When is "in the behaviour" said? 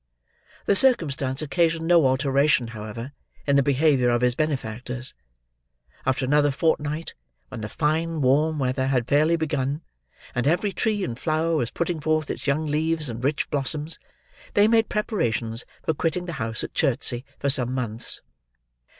3.45-4.09